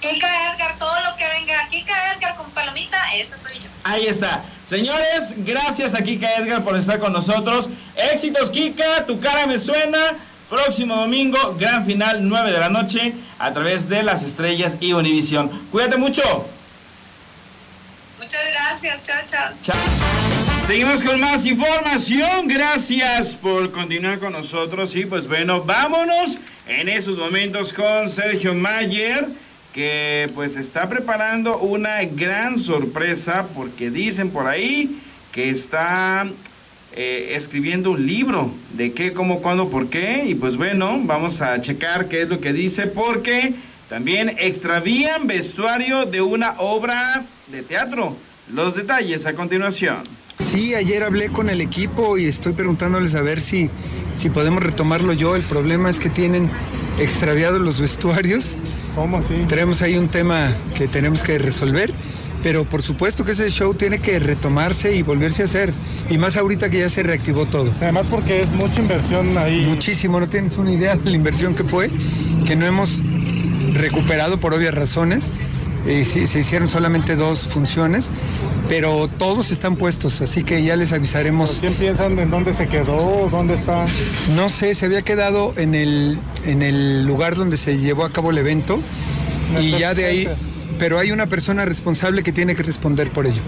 [0.00, 1.68] Kika Edgar, todo lo que venga.
[1.70, 3.68] Kika Edgar con palomita, esa soy yo.
[3.84, 4.42] Ahí está.
[4.64, 7.68] Señores, gracias a Kika Edgar por estar con nosotros.
[7.94, 10.16] Éxitos, Kika, tu cara me suena.
[10.48, 15.50] Próximo domingo, gran final, 9 de la noche, a través de las estrellas y Univisión.
[15.70, 16.22] Cuídate mucho.
[18.18, 19.52] Muchas gracias, chao, chao.
[19.62, 19.76] Chao.
[20.66, 22.48] Seguimos con más información.
[22.48, 24.94] Gracias por continuar con nosotros.
[24.96, 29.28] Y pues bueno, vámonos en esos momentos con Sergio Mayer
[29.72, 36.26] que pues está preparando una gran sorpresa porque dicen por ahí que está
[36.96, 40.24] eh, escribiendo un libro de qué, cómo, cuándo, por qué.
[40.26, 43.54] Y pues bueno, vamos a checar qué es lo que dice porque
[43.88, 48.16] también extravían vestuario de una obra de teatro.
[48.52, 49.98] Los detalles a continuación.
[50.38, 53.70] Sí, ayer hablé con el equipo y estoy preguntándoles a ver si,
[54.14, 55.36] si podemos retomarlo yo.
[55.36, 56.50] El problema es que tienen
[56.98, 58.58] extraviados los vestuarios.
[58.94, 59.34] ¿Cómo así?
[59.48, 61.92] Tenemos ahí un tema que tenemos que resolver
[62.42, 65.72] pero por supuesto que ese show tiene que retomarse y volverse a hacer.
[66.10, 67.72] Y más ahorita que ya se reactivó todo.
[67.80, 69.66] Además porque es mucha inversión ahí.
[69.66, 71.90] Muchísimo, no tienes una idea de la inversión que fue,
[72.46, 73.00] que no hemos
[73.74, 75.30] recuperado por obvias razones.
[75.86, 78.10] Eh, sí, se hicieron solamente dos funciones,
[78.68, 81.58] pero todos están puestos, así que ya les avisaremos.
[81.60, 83.28] ¿Quién piensan en dónde se quedó?
[83.30, 83.84] ¿Dónde está?
[84.34, 88.30] No sé, se había quedado en el, en el lugar donde se llevó a cabo
[88.30, 88.80] el evento
[89.60, 90.28] y ya de ahí,
[90.78, 93.40] pero hay una persona responsable que tiene que responder por ello.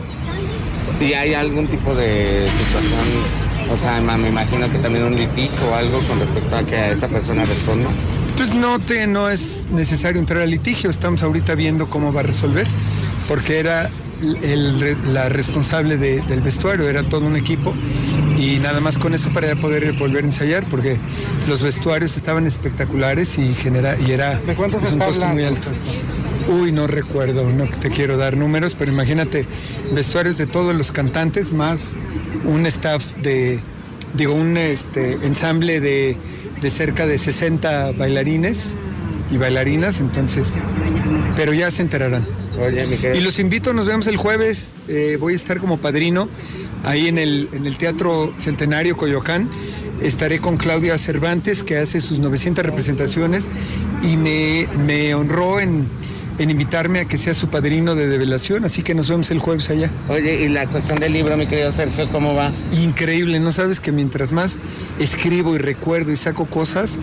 [1.01, 5.75] ¿Y hay algún tipo de situación, o sea, me imagino que también un litigio o
[5.75, 7.88] algo con respecto a que a esa persona responda?
[8.37, 12.25] Pues no, te, no es necesario entrar al litigio, estamos ahorita viendo cómo va a
[12.25, 12.66] resolver,
[13.29, 13.90] porque era
[14.43, 17.73] el- la responsable de- del vestuario, era todo un equipo
[18.38, 20.99] y nada más con eso para poder volver a ensayar, porque
[21.49, 25.45] los vestuarios estaban espectaculares y, genera, y era ¿De cuánto se es un costo muy
[25.45, 25.71] alto.
[26.48, 29.46] Uy, no recuerdo, no te quiero dar números, pero imagínate,
[29.92, 31.92] vestuarios de todos los cantantes más
[32.44, 33.61] un staff de,
[34.14, 36.16] digo, un este, ensamble de,
[36.61, 38.74] de cerca de 60 bailarines
[39.31, 40.55] y bailarinas, entonces,
[41.37, 42.24] pero ya se enterarán.
[42.61, 46.29] Oye, Y los invito, nos vemos el jueves, eh, voy a estar como padrino
[46.85, 49.48] ahí en el, en el Teatro Centenario Coyoacán.
[50.03, 53.48] Estaré con Claudia Cervantes, que hace sus 900 representaciones
[54.03, 55.87] y me, me honró en,
[56.40, 59.68] en invitarme a que sea su padrino de develación, así que nos vemos el jueves
[59.68, 59.90] allá.
[60.09, 62.50] Oye, y la cuestión del libro, mi querido Sergio, ¿cómo va?
[62.72, 64.59] Increíble, ¿no sabes que mientras más
[64.98, 66.98] escribo y recuerdo y saco cosas,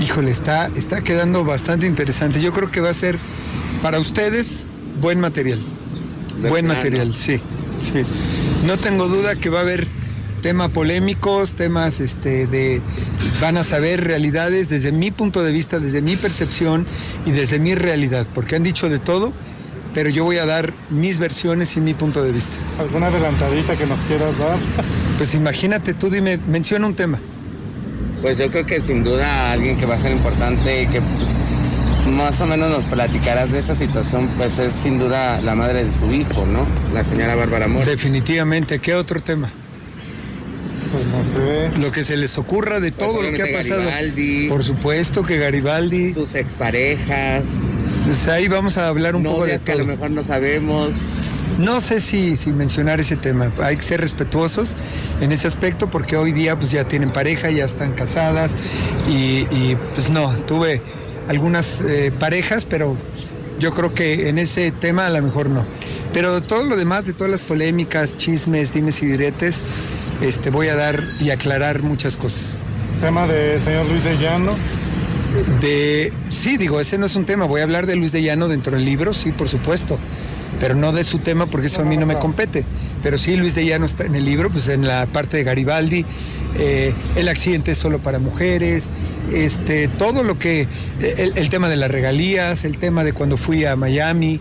[0.00, 2.40] híjole, está, está quedando bastante interesante.
[2.40, 3.18] Yo creo que va a ser
[3.82, 4.68] para ustedes
[5.00, 5.58] buen material.
[6.48, 7.40] Buen material, sí,
[7.80, 8.04] sí.
[8.64, 9.88] No tengo duda que va a haber
[10.38, 12.80] temas polémicos, temas este, de...
[13.40, 16.86] Van a saber realidades desde mi punto de vista, desde mi percepción
[17.26, 19.32] y desde mi realidad, porque han dicho de todo,
[19.94, 22.58] pero yo voy a dar mis versiones y mi punto de vista.
[22.78, 24.58] ¿Alguna adelantadita que nos quieras dar?
[25.18, 27.18] Pues imagínate, tú dime, menciona un tema.
[28.22, 31.00] Pues yo creo que sin duda alguien que va a ser importante y que
[32.08, 35.90] más o menos nos platicarás de esa situación, pues es sin duda la madre de
[35.92, 36.66] tu hijo, ¿no?
[36.94, 37.84] La señora Bárbara Mora.
[37.84, 39.50] Definitivamente, ¿qué otro tema?
[40.92, 41.70] Pues no sé.
[41.78, 43.84] Lo que se les ocurra de todo lo que ha pasado.
[43.84, 44.48] Garibaldi.
[44.48, 46.12] Por supuesto que Garibaldi.
[46.12, 47.62] Tus exparejas,
[48.04, 50.94] Pues ahí vamos a hablar un poco de que a lo mejor no sabemos.
[51.58, 53.52] No sé si, si mencionar ese tema.
[53.60, 54.76] Hay que ser respetuosos
[55.20, 58.54] en ese aspecto porque hoy día pues ya tienen pareja, ya están casadas
[59.08, 60.80] y, y, pues no, tuve
[61.26, 62.96] algunas eh, parejas, pero
[63.58, 65.66] yo creo que en ese tema a lo mejor no.
[66.12, 69.62] Pero todo lo demás, de todas las polémicas, chismes, dimes y diretes,
[70.20, 72.58] este, voy a dar y aclarar muchas cosas.
[73.00, 74.56] Tema de señor Luis de Llano.
[75.60, 77.44] De, sí, digo, ese no es un tema.
[77.44, 79.98] Voy a hablar de Luis de Llano dentro del libro, sí, por supuesto.
[80.58, 82.64] Pero no de su tema porque eso a mí no me compete.
[83.02, 86.04] Pero sí, Luis de Llano está en el libro, pues en la parte de Garibaldi,
[86.58, 88.90] eh, el accidente es solo para mujeres,
[89.32, 90.66] este, todo lo que,
[91.00, 94.40] el, el tema de las regalías, el tema de cuando fui a Miami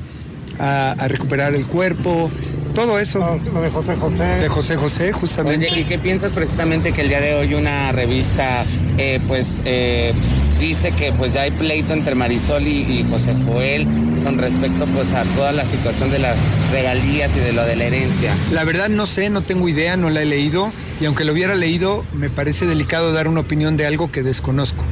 [0.58, 2.32] a, a recuperar el cuerpo,
[2.78, 3.18] todo eso.
[3.18, 4.24] No, lo de José José.
[4.24, 5.68] De José José, justamente.
[5.72, 8.63] Oye, ¿y qué piensas precisamente que el día de hoy una revista,
[9.00, 10.13] eh, pues, eh,
[10.60, 13.88] dice que pues ya hay pleito entre Marisol y, y José Joel
[14.24, 16.38] con respecto pues a toda la situación de las
[16.72, 18.38] regalías y de lo de la herencia?
[18.52, 21.56] La verdad no sé, no tengo idea, no la he leído y aunque lo hubiera
[21.56, 24.86] leído me parece delicado dar una opinión de algo que desconozco.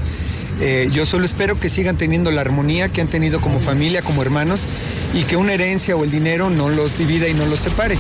[0.62, 4.22] Eh, yo solo espero que sigan teniendo la armonía que han tenido como familia, como
[4.22, 4.68] hermanos
[5.13, 7.98] y que una herencia o el dinero no los divida y no los separe.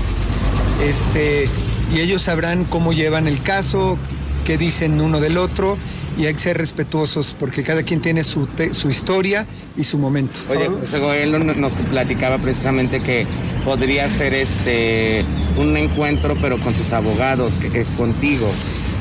[0.83, 1.49] Este,
[1.93, 3.97] y ellos sabrán cómo llevan el caso,
[4.45, 5.77] qué dicen uno del otro
[6.17, 9.97] y hay que ser respetuosos porque cada quien tiene su, te- su historia y su
[9.97, 10.39] momento.
[10.49, 13.27] Oye, José Joel no- nos platicaba precisamente que
[13.65, 15.25] podría ser este
[15.57, 18.49] un encuentro pero con sus abogados, que, que contigo.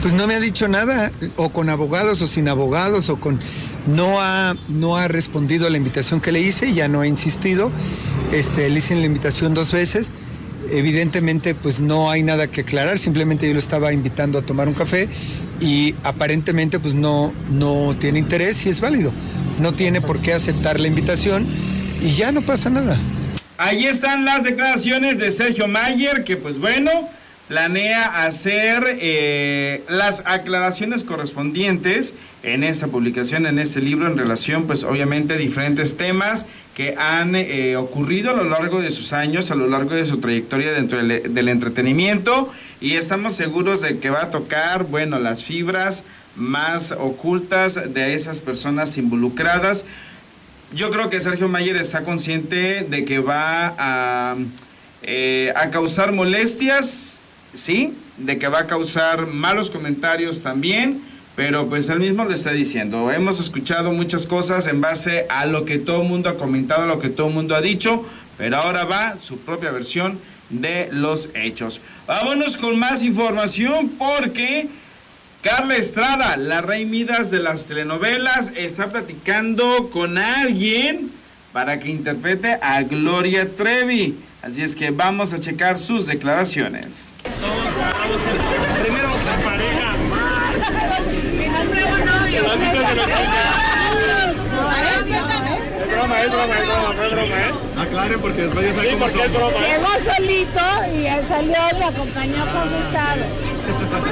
[0.04, 3.40] Pues no me ha dicho nada, o con abogados o sin abogados, o con.
[3.86, 7.70] No ha, no ha respondido a la invitación que le hice, ya no ha insistido.
[8.30, 10.12] Este, le hice la invitación dos veces.
[10.70, 14.74] Evidentemente, pues no hay nada que aclarar, simplemente yo lo estaba invitando a tomar un
[14.74, 15.08] café
[15.58, 19.10] y aparentemente, pues no, no tiene interés y es válido.
[19.58, 21.46] No tiene por qué aceptar la invitación
[22.02, 23.00] y ya no pasa nada.
[23.56, 26.90] Ahí están las declaraciones de Sergio Mayer, que pues bueno,
[27.48, 34.84] planea hacer eh, las aclaraciones correspondientes en esta publicación, en este libro, en relación pues
[34.84, 39.54] obviamente a diferentes temas que han eh, ocurrido a lo largo de sus años, a
[39.54, 44.30] lo largo de su trayectoria dentro del, entretenimiento y estamos seguros de que va a
[44.30, 46.04] tocar, bueno, las fibras
[46.36, 49.84] más ocultas de esas personas involucradas.
[50.74, 54.36] Yo creo que Sergio Mayer está consciente de que va a
[55.06, 57.20] eh, a causar molestias,
[57.54, 61.00] sí, de que va a causar malos comentarios también,
[61.36, 63.10] pero pues él mismo lo está diciendo.
[63.10, 66.86] Hemos escuchado muchas cosas en base a lo que todo el mundo ha comentado, a
[66.86, 68.04] lo que todo el mundo ha dicho,
[68.38, 70.18] pero ahora va su propia versión
[70.50, 71.80] de los hechos.
[72.06, 74.68] Vámonos con más información porque
[75.42, 81.10] Carla Estrada, la rey Midas de las telenovelas, está platicando con alguien
[81.52, 84.16] para que interprete a Gloria Trevi.
[84.44, 87.14] Así es que vamos a checar sus declaraciones.
[88.82, 89.94] Primero la pareja.
[95.80, 97.54] Es broma, es broma, es broma, es broma, ¿eh?
[97.80, 99.78] Aclaren porque después ya saben cómo broma, ¿eh?
[99.78, 103.24] Llegó solito y él salió y me acompañó con Gustavo.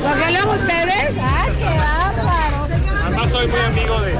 [0.02, 1.14] ¿Lo salieron ustedes?
[1.20, 2.41] ¡Ah, qué bárbaro!
[3.22, 4.12] Además soy muy amigo de.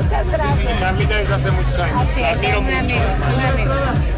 [0.78, 2.06] Carlita desde hace muchos años.
[2.08, 2.84] Así es, admiro muy mucho.
[2.84, 3.76] amigos, muy amigos.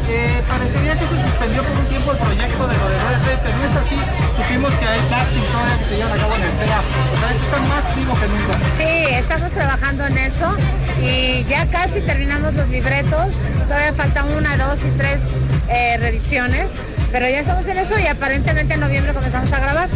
[0.09, 3.57] Eh, parecería que se suspendió por un tiempo el proyecto de lo de Dead, pero
[3.57, 3.95] no es así.
[4.35, 6.79] Supimos que hay casting todavía que se llevan a cabo en el CEA.
[6.79, 8.53] O sea, está más vivo que nunca.
[8.77, 10.55] Sí, estamos trabajando en eso
[11.01, 13.41] y ya casi terminamos los libretos.
[13.67, 15.19] Todavía faltan una, dos y tres
[15.67, 16.75] eh, revisiones,
[17.11, 19.89] pero ya estamos en eso y aparentemente en noviembre comenzamos a grabar.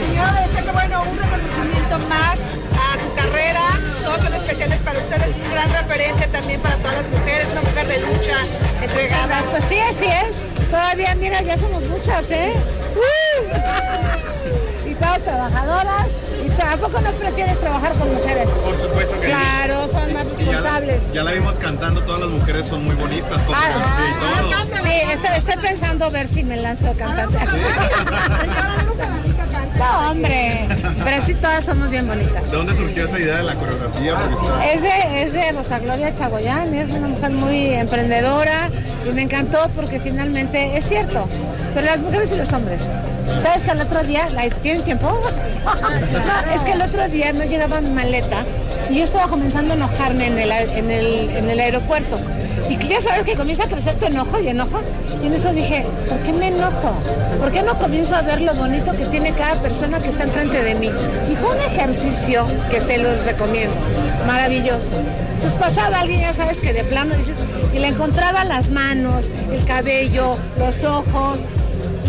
[0.00, 2.69] Señora, este que bueno, un reconocimiento más.
[4.04, 7.86] Todos son especiales para ustedes, un gran referente también para todas las mujeres, una mujer
[7.88, 8.36] de lucha,
[8.82, 9.42] entregada.
[9.50, 10.42] Pues sí, así es.
[10.70, 12.52] Todavía, mira, ya somos muchas, ¿eh?
[12.96, 13.80] ¡Uh!
[15.00, 16.06] Todas trabajadoras.
[16.46, 18.48] ¿Y tampoco no prefieres trabajar con mujeres?
[18.48, 19.32] Por supuesto que sí.
[19.32, 21.12] Claro, son más ya responsables.
[21.12, 24.82] Ya la vimos cantando, todas las mujeres son muy bonitas, con Ah, y todo.
[24.82, 27.38] Sí, estoy, estoy pensando ver si me lanzo de cantante.
[29.78, 30.68] No, hombre,
[31.04, 32.50] pero sí todas somos bien bonitas.
[32.50, 34.12] ¿De dónde surgió esa idea de la coreografía?
[34.12, 38.68] Está- Es de, es de Rosa Gloria Chagoyán, es una mujer muy emprendedora
[39.08, 41.26] y me encantó porque finalmente es cierto,
[41.74, 42.82] pero las mujeres y los hombres.
[43.42, 44.26] ¿Sabes que el otro día,
[44.62, 45.08] ¿tienen tiempo?
[45.60, 48.44] No, es que el otro día no llegaba mi maleta
[48.88, 52.18] y yo estaba comenzando a enojarme en el, en el, en el aeropuerto.
[52.68, 54.80] Y ya sabes que comienza a crecer tu enojo y enojo.
[55.22, 56.94] Y en eso dije, ¿por qué me enojo?
[57.38, 60.62] ¿Por qué no comienzo a ver lo bonito que tiene cada persona que está enfrente
[60.62, 60.90] de mí?
[61.30, 63.76] Y fue un ejercicio que se los recomiendo.
[64.26, 64.90] Maravilloso.
[65.40, 67.38] Pues pasaba alguien, ya sabes que de plano dices,
[67.74, 71.38] y le encontraba las manos, el cabello, los ojos.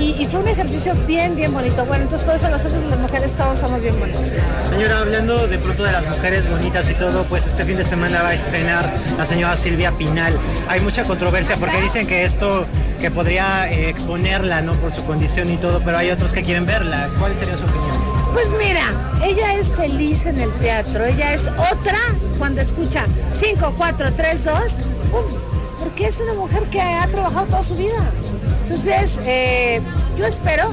[0.02, 1.86] Y, y fue un ejercicio bien, bien bonito.
[1.86, 4.40] Bueno, entonces por eso los hombres y las mujeres todos somos bien bonitos.
[4.68, 8.24] Señora, hablando de pronto de las mujeres bonitas y todo, pues este fin de semana
[8.24, 10.36] va a estrenar la señora Silvia Pinal.
[10.68, 12.66] Hay mucha controversia porque dicen que esto
[13.00, 14.74] que podría eh, exponerla, ¿no?
[14.74, 17.08] Por su condición y todo, pero hay otros que quieren verla.
[17.20, 17.92] ¿Cuál sería su opinión?
[18.34, 18.90] Pues mira,
[19.24, 22.00] ella es feliz en el teatro, ella es otra
[22.40, 23.06] cuando escucha
[23.40, 24.56] 5, 4, 3, 2,
[25.12, 25.52] ¡pum!
[25.82, 28.00] porque es una mujer que ha trabajado toda su vida.
[28.72, 29.82] Entonces, eh,
[30.18, 30.70] yo espero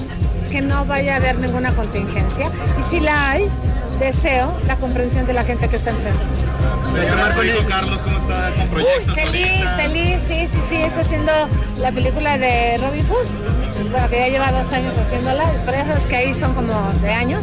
[0.52, 3.50] que no vaya a haber ninguna contingencia y si la hay,
[3.98, 6.20] deseo la comprensión de la gente que está enfrente.
[6.92, 9.76] Señora, su hijo Carlos, ¿cómo está con proyectos Feliz, ahorita?
[9.76, 11.32] feliz, sí, sí, sí, está haciendo
[11.80, 16.32] la película de Robin Hood, bueno, que ya lleva dos años haciéndola, sabes que ahí
[16.34, 17.42] son como de años.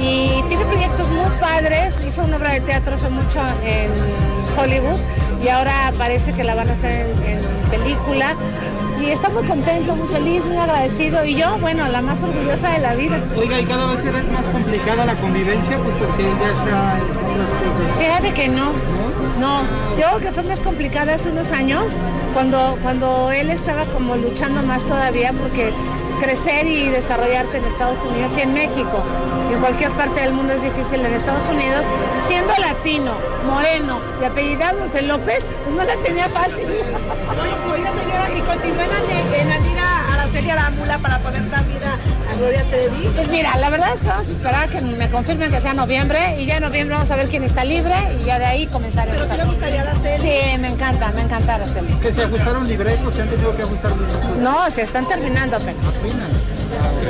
[0.00, 3.90] Y tiene proyectos muy padres, hizo una obra de teatro hace mucho en
[4.58, 4.98] Hollywood
[5.44, 8.34] y ahora parece que la van a hacer en, en película.
[9.00, 11.24] Y está muy contento, muy feliz, muy agradecido.
[11.24, 13.20] Y yo, bueno, la más orgullosa de la vida.
[13.36, 16.98] Oiga, y cada vez es más complicada la convivencia, pues porque ya está.
[17.98, 18.72] Fíjate que no,
[19.40, 19.62] no.
[19.98, 21.98] Yo creo que fue más complicada hace unos años,
[22.32, 25.72] cuando, cuando él estaba como luchando más todavía, porque
[26.20, 29.02] crecer y desarrollarte en Estados Unidos y en México
[29.50, 31.00] y en cualquier parte del mundo es difícil.
[31.04, 31.86] En Estados Unidos,
[32.26, 33.12] siendo latino,
[33.46, 36.66] moreno y apellidándose López, pues no la tenía fácil.
[37.72, 41.96] Oiga, señora, y continúan en, en Anira Araceli Arámbula para poder dar vida
[42.30, 43.08] a Gloria Trevi.
[43.14, 45.72] Pues mira, la verdad es que vamos a esperar a que me confirmen que sea
[45.74, 48.66] noviembre y ya en noviembre vamos a ver quién está libre y ya de ahí
[48.66, 49.20] comenzaremos.
[49.20, 50.22] Pero sí le a- gustaría Araceli.
[50.22, 51.92] Sí, me encanta, me encanta Araceli.
[51.94, 54.24] Que se ajustaron libretos, se han tenido que ajustar cosas.
[54.40, 56.00] No, se están terminando apenas.
[56.04, 56.53] ¿Y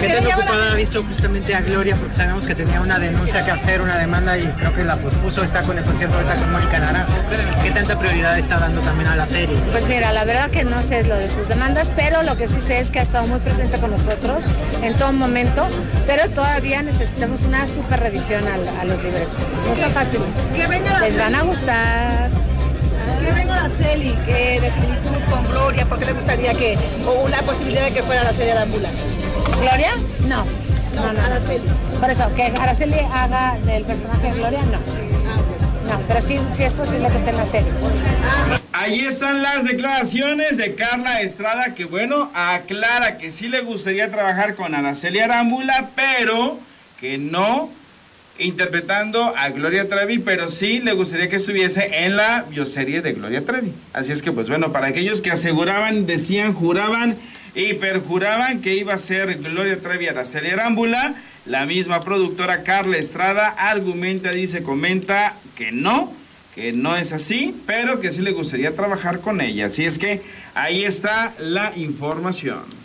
[0.00, 1.96] qué tan ocupada ha visto justamente a Gloria?
[1.96, 5.42] Porque sabemos que tenía una denuncia que hacer, una demanda y creo que la pospuso,
[5.42, 7.12] está con el concierto ahorita con Mónica Naranjo.
[7.62, 9.56] ¿Qué tanta prioridad está dando también a la serie?
[9.72, 12.60] Pues mira, la verdad que no sé lo de sus demandas, pero lo que sí
[12.60, 14.44] sé es que ha estado muy presente con nosotros
[14.82, 15.66] en todo momento,
[16.06, 19.52] pero todavía necesitamos una super revisión a, a los libretos.
[19.68, 20.26] No son fáciles.
[21.00, 22.30] Les van a gustar.
[23.24, 27.84] Que venga Araceli, que de similitud con Gloria, porque le gustaría que, o una posibilidad
[27.84, 28.88] de que fuera Araceli Arámbula.
[29.60, 29.92] ¿Gloria?
[30.28, 30.44] No.
[30.94, 31.20] No, no.
[31.20, 31.64] Araceli.
[32.00, 34.78] Por eso, que Araceli haga del personaje de Gloria, no.
[35.90, 37.68] No, pero sí, sí es posible que esté en la serie.
[38.72, 44.54] Ahí están las declaraciones de Carla Estrada, que bueno, aclara que sí le gustaría trabajar
[44.54, 46.58] con Araceli Arámbula, pero
[46.98, 47.70] que no
[48.38, 53.44] interpretando a Gloria Trevi, pero sí le gustaría que estuviese en la bioserie de Gloria
[53.44, 53.72] Trevi.
[53.92, 57.16] Así es que, pues bueno, para aquellos que aseguraban, decían, juraban
[57.54, 61.14] y perjuraban que iba a ser Gloria Trevi Araceli Arámbula,
[61.46, 66.12] la misma productora Carla Estrada argumenta, dice, comenta que no,
[66.54, 69.66] que no es así, pero que sí le gustaría trabajar con ella.
[69.66, 70.22] Así es que
[70.54, 72.84] ahí está la información.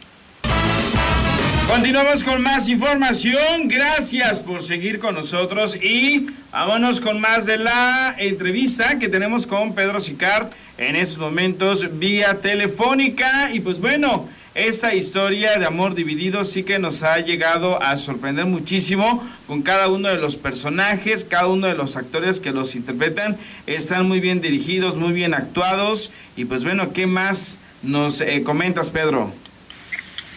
[1.69, 3.67] Continuamos con más información.
[3.67, 9.75] Gracias por seguir con nosotros y vámonos con más de la entrevista que tenemos con
[9.75, 10.49] Pedro Sicard
[10.79, 13.51] en estos momentos vía telefónica.
[13.53, 18.45] Y pues bueno, esta historia de amor dividido sí que nos ha llegado a sorprender
[18.45, 23.37] muchísimo con cada uno de los personajes, cada uno de los actores que los interpretan.
[23.67, 26.11] Están muy bien dirigidos, muy bien actuados.
[26.35, 29.31] Y pues bueno, ¿qué más nos eh, comentas, Pedro?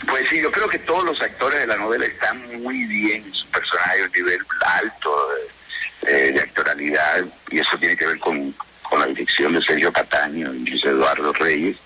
[0.06, 3.32] Pues sí, yo creo que todos los actores de la novela están muy bien en
[3.32, 4.38] sus personajes, nivel
[4.78, 5.16] alto
[6.06, 10.52] de, de actoralidad, y eso tiene que ver con, con la dirección de Sergio Cataño
[10.52, 11.76] y Luis Eduardo Reyes.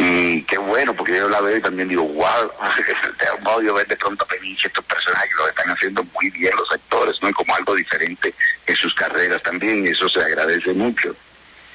[0.00, 2.52] Y qué bueno, porque yo la veo y también digo, wow,
[3.18, 6.52] te ha podido ver de pronto a Peniche, estos personajes lo están haciendo muy bien
[6.56, 7.28] los actores, ¿no?
[7.28, 8.34] Y como algo diferente
[8.66, 11.14] en sus carreras también, y eso se agradece mucho.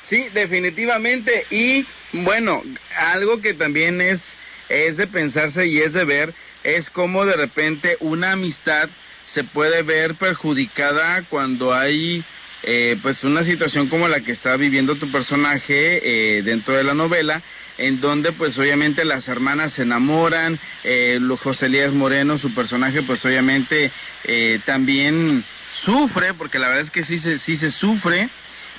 [0.02, 1.46] Sí, definitivamente.
[1.52, 2.64] Y bueno,
[2.98, 4.38] algo que también es,
[4.70, 8.90] es de pensarse y es de ver, es cómo de repente una amistad
[9.24, 12.24] se puede ver perjudicada cuando hay
[12.64, 16.94] eh, pues una situación como la que está viviendo tu personaje eh, dentro de la
[16.94, 17.42] novela
[17.78, 23.26] en donde pues obviamente las hermanas se enamoran, eh, José Elías Moreno, su personaje pues
[23.26, 23.92] obviamente
[24.24, 28.30] eh, también sufre, porque la verdad es que sí se, sí se sufre,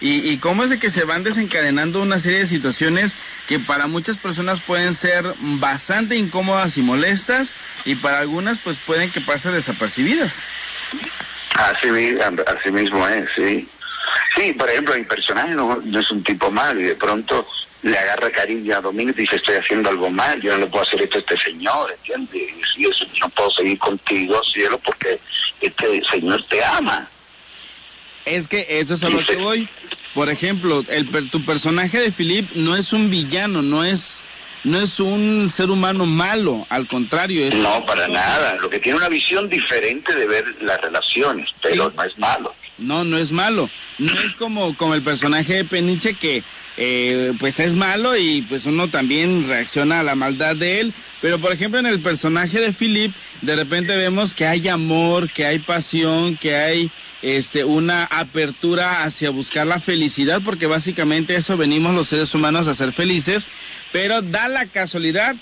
[0.01, 3.15] y, y cómo es de que se van desencadenando una serie de situaciones
[3.47, 9.11] que para muchas personas pueden ser bastante incómodas y molestas, y para algunas pues pueden
[9.13, 10.45] que pasen desapercibidas.
[11.55, 11.89] Así,
[12.47, 13.69] así mismo es, sí.
[14.35, 17.47] Sí, por ejemplo, mi personaje no, no es un tipo malo y de pronto
[17.87, 20.83] le agarra cariño a Domingo y dice, estoy haciendo algo mal, yo no le puedo
[20.85, 22.53] hacer esto a este señor, ¿entiendes?
[22.77, 25.21] Y eso, yo no puedo seguir contigo, cielo, porque
[25.61, 27.09] este señor te ama.
[28.25, 29.69] Es que eso es a lo que voy.
[30.15, 34.25] Por ejemplo, el, tu personaje de Philip no es un villano, no es,
[34.65, 37.47] no es un ser humano malo, al contrario.
[37.47, 38.57] Es No, para nada.
[38.57, 42.53] Lo que tiene una visión diferente de ver las relaciones, pero no es malo.
[42.79, 43.71] No, no es malo.
[43.99, 46.43] No es como, como el personaje de Peniche que
[46.77, 50.95] eh, pues es malo y pues uno también reacciona a la maldad de él.
[51.21, 55.47] Pero por ejemplo en el personaje de Philip de repente vemos que hay amor, que
[55.47, 56.91] hay pasión, que hay
[57.23, 62.75] este una apertura hacia buscar la felicidad, porque básicamente eso venimos los seres humanos a
[62.75, 63.49] ser felices.
[63.93, 65.35] Pero da la casualidad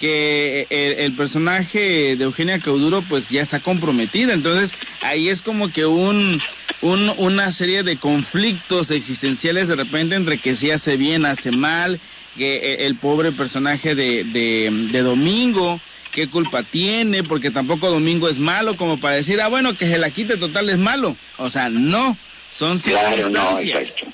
[0.00, 4.32] que el, el personaje de Eugenia Cauduro pues ya está comprometida.
[4.34, 6.42] Entonces ahí es como que un,
[6.82, 12.00] un- una serie de conflictos existenciales de repente entre que si hace bien, hace mal,
[12.36, 15.80] que eh, el pobre personaje de, de, de Domingo,
[16.12, 19.98] qué culpa tiene, porque tampoco Domingo es malo como para decir, ah bueno, que se
[19.98, 21.16] la quite total es malo.
[21.38, 22.18] O sea, no,
[22.50, 23.96] son Claro, no, circunstancias.
[24.00, 24.12] exacto.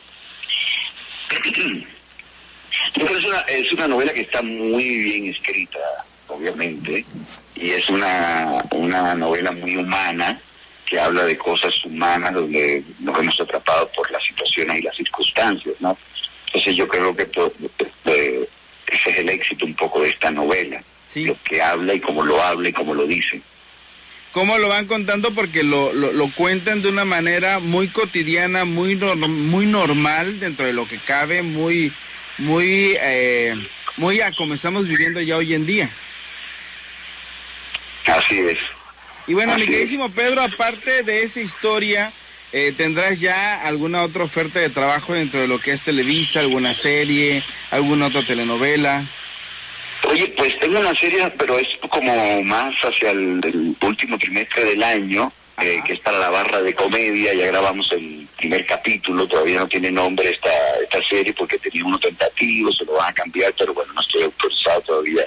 [1.31, 1.87] Yo creo que
[2.95, 5.79] es una, es una novela que está muy bien escrita,
[6.29, 7.05] obviamente,
[7.55, 10.41] y es una, una novela muy humana
[10.87, 15.75] que habla de cosas humanas donde nos hemos atrapado por las situaciones y las circunstancias,
[15.81, 15.97] ¿no?
[16.47, 17.29] Entonces yo creo que
[18.05, 20.83] ese es el éxito un poco de esta novela,
[21.27, 23.41] lo que habla y cómo lo habla y cómo lo dice.
[24.33, 28.97] cómo lo van contando porque lo, lo, lo cuentan de una manera muy cotidiana, muy
[28.97, 31.93] nor- muy normal dentro de lo que cabe, muy
[32.41, 33.55] muy eh,
[33.97, 35.91] muy a como estamos viviendo ya hoy en día.
[38.07, 38.59] Así es.
[39.27, 39.69] Y bueno, mi Así es.
[39.69, 42.13] queridísimo Pedro, aparte de esta historia,
[42.53, 46.73] eh, ¿tendrás ya alguna otra oferta de trabajo dentro de lo que es Televisa, alguna
[46.75, 49.07] serie, alguna otra telenovela?
[50.09, 54.83] Oye, pues tengo una serie, pero es como más hacia el, el último trimestre del
[54.83, 55.31] año,
[55.61, 57.35] eh, que es para la barra de comedia.
[57.35, 60.51] Ya grabamos el primer capítulo, todavía no tiene nombre esta,
[60.83, 64.23] esta serie porque tenía uno tentativo, se lo van a cambiar, pero bueno, no estoy
[64.23, 65.27] autorizado todavía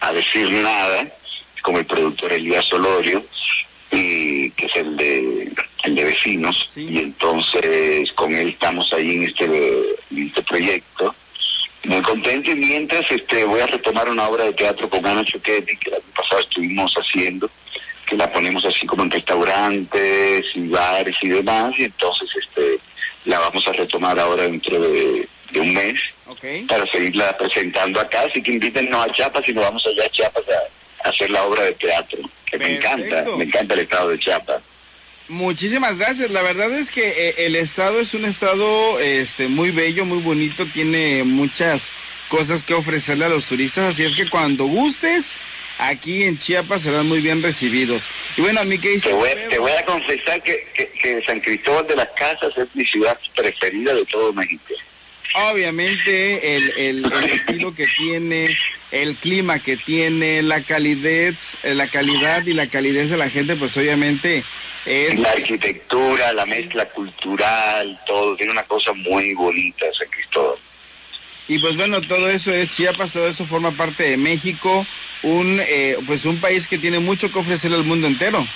[0.00, 1.08] a decir nada,
[1.62, 3.24] como el productor Elías Solorio,
[3.90, 5.52] y que es el de,
[5.84, 11.14] el de vecinos, y entonces con él estamos ahí en este, en este proyecto
[11.84, 15.76] muy contento y mientras este voy a retomar una obra de teatro con Ana Choquetti
[15.76, 17.50] que el año pasado estuvimos haciendo
[18.08, 22.78] que la ponemos así como en restaurantes y bares y demás y entonces este
[23.24, 26.00] la vamos a retomar ahora dentro de, de un mes
[26.68, 28.22] para seguirla presentando acá.
[28.22, 31.44] Así que invítennos a Chiapas y nos vamos allá a Chiapas a, a hacer la
[31.44, 34.62] obra de teatro, que me encanta, me encanta el estado de Chiapas.
[35.28, 36.30] Muchísimas gracias.
[36.30, 40.66] La verdad es que eh, el estado es un estado este muy bello, muy bonito,
[40.72, 41.92] tiene muchas
[42.30, 45.34] cosas que ofrecerle a los turistas, así es que cuando gustes,
[45.78, 48.10] aquí en Chiapas serán muy bien recibidos.
[48.36, 52.08] Y bueno, que te voy, te voy a confesar que, que, San Cristóbal de las
[52.16, 54.74] Casas es mi ciudad preferida de todo México.
[55.34, 58.56] Obviamente el, el, el estilo que tiene,
[58.90, 63.56] el clima que tiene, la calidez, eh, la calidad y la calidez de la gente,
[63.56, 64.44] pues obviamente
[64.86, 65.18] es...
[65.18, 70.57] La arquitectura, la mezcla cultural, todo, tiene una cosa muy bonita San Cristóbal.
[71.48, 74.86] Y pues bueno, todo eso es Chiapas, todo eso forma parte de México,
[75.22, 78.46] un eh, pues un país que tiene mucho que ofrecerle al mundo entero.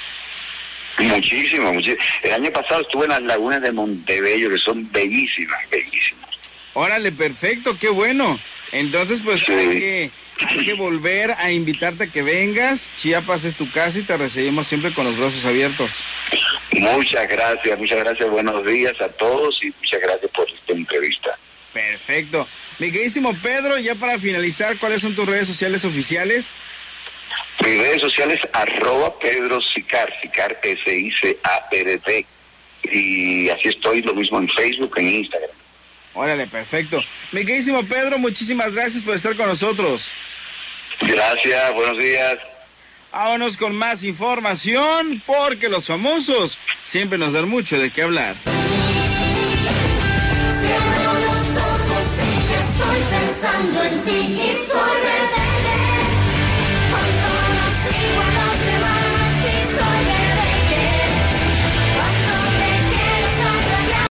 [0.98, 2.02] Muchísimo, muchísimo.
[2.22, 6.28] El año pasado estuve en las lagunas de Montebello, que son bellísimas, bellísimas.
[6.74, 8.38] Órale, perfecto, qué bueno.
[8.72, 10.10] Entonces, pues hay, que,
[10.46, 12.92] hay que volver a invitarte a que vengas.
[12.96, 16.04] Chiapas es tu casa y te recibimos siempre con los brazos abiertos.
[16.72, 18.30] Muchas gracias, muchas gracias.
[18.30, 21.38] Buenos días a todos y muchas gracias por esta entrevista.
[21.72, 22.46] Perfecto.
[22.78, 26.56] Mi queridísimo Pedro, ya para finalizar, ¿cuáles son tus redes sociales oficiales?
[27.64, 32.26] Mis redes sociales, arroba Pedro Sicar, Sicar S-I-C-A-R-D.
[32.84, 35.50] Y así estoy, lo mismo en Facebook, en Instagram.
[36.14, 37.02] Órale, perfecto.
[37.30, 40.10] Mi queridísimo Pedro, muchísimas gracias por estar con nosotros.
[41.00, 42.38] Gracias, buenos días.
[43.12, 48.36] Vámonos con más información, porque los famosos siempre nos dan mucho de qué hablar.
[53.42, 54.52] San Juan sí que